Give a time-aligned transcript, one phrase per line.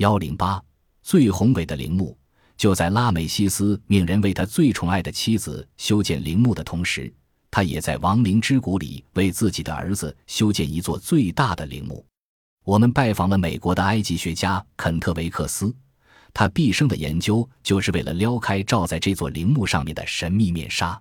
[0.00, 0.58] 幺零八
[1.02, 2.16] 最宏伟的陵墓，
[2.56, 7.12] 就在拉美西斯命人为他最宠爱的妻子修建陵墓的同时，
[7.50, 12.02] 他也在亡灵之谷里为自己的儿子修建一座最大的陵墓。
[12.64, 15.70] 我们拜访了美国的埃及学家肯特维克斯，
[16.32, 20.98] 他毕生的研究就是为了撩开罩在这座陵墓上面的神秘面纱。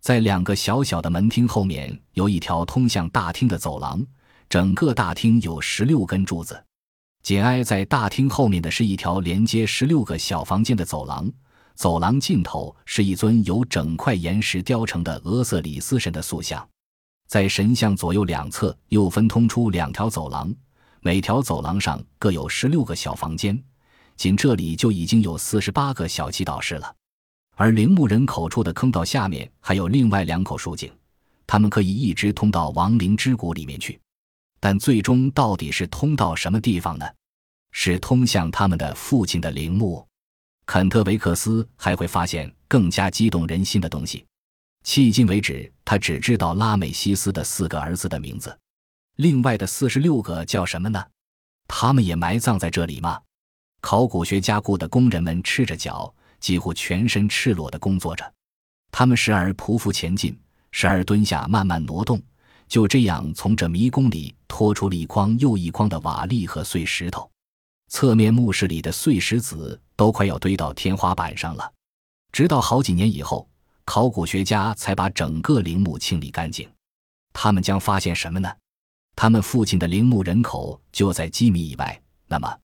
[0.00, 4.04] 在两个小小的门厅后面有一条通向大厅的走廊，
[4.48, 6.60] 整个大厅有十六根柱子。
[7.22, 11.30] 紧挨在大厅后面的是一条连接十六个小房间的走廊，
[11.76, 16.68] 走廊尽头是一尊由整块岩石雕成的俄瑟里斯神的塑像。
[17.28, 20.52] 在神像左右两侧又分通出两条走廊，
[21.00, 23.62] 每条走廊上各有十六个小房间，
[24.16, 26.92] 仅这里就已经有四十八个小祈祷室了。
[27.54, 30.90] 而陵墓人口处的坑道下面还有另外两口竖井，
[31.46, 34.00] 他们可以一直通到亡灵之谷里面去。
[34.60, 37.04] 但最终到底是通到什么地方呢？
[37.72, 40.06] 是通向他们的父亲的陵墓。
[40.64, 44.24] 肯特维克斯还会发现更加激动人心的东西。
[44.84, 48.56] 迄今为止，他只知道拉美西斯的四个儿子的名字，
[49.16, 51.04] 另外的四十六个叫什么呢？
[51.68, 53.20] 他们也埋葬在这里吗？
[53.80, 58.32] 考古学家雇的工人们赤着脚，几乎全身赤裸地工作着。
[58.90, 60.38] 他们时而匍匐前进，
[60.70, 62.22] 时而蹲下慢慢挪动。
[62.68, 67.30] 就这样，从这迷宫里拖出了一筐又一筐的瓦砾和碎石头，
[67.92, 71.72] 侧面墓室里的碎石子都快要堆到天花板上了。
[72.32, 73.46] 直到好几年以后，
[73.84, 76.66] 考古学家才把整个陵墓清理干净。
[77.34, 78.50] 他们将发现什么呢？
[79.14, 82.02] 他们父亲的陵墓人口就在几米以外。
[82.26, 82.58] 那么，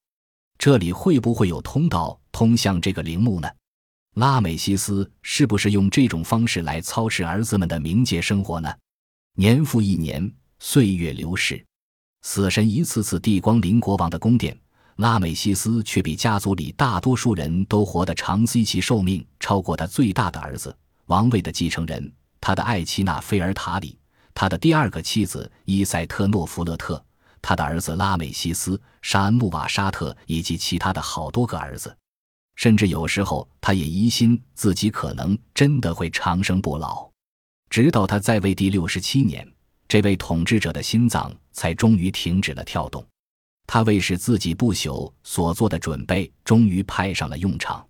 [0.57, 3.51] 这里会不会有通道通向这个陵墓呢？
[4.15, 8.75] 拉美西斯是不是用这种方式来操持儿子们的冥界生活呢？
[9.35, 11.63] 年复一年，岁月流逝，
[12.23, 14.59] 死神一次次地光临国王的宫殿，
[14.99, 23.97] 拉美西斯却比家族里大多数人都活得长，希其寿命超过他最大的儿子王位的继承人，他的爱妻纳菲尔塔里，
[24.35, 27.01] 他的第二个妻子伊塞特诺弗勒特，
[27.41, 31.97] 他的儿子拉美西斯沙恩穆瓦沙特以及其他的好多个儿子，
[32.57, 37.09] 甚至有时候他也疑心自己可能真的会长生不老。
[37.71, 39.49] 直到他在位第六十七年，
[39.87, 43.07] 这位统治者的心脏才终于停止了跳动。
[43.69, 47.88] 他为使自己不朽所做的准备终于派上了用场。